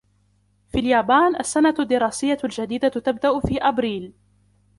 في 0.71 0.79
اليابان 0.79 1.35
السنة 1.35 1.75
الدراسية 1.79 2.37
الجديدة 2.43 2.87
تبدأ 2.89 3.39
في 3.39 3.57
أبريل. 3.57 4.13